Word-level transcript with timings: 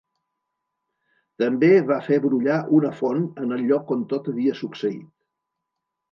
També 1.41 1.67
va 1.91 1.97
fer 2.07 2.17
brollar 2.23 2.55
una 2.77 2.91
font 3.01 3.27
en 3.43 3.53
el 3.57 3.61
lloc 3.73 3.91
on 3.97 4.01
tot 4.15 4.31
havia 4.33 4.55
succeït. 4.61 5.05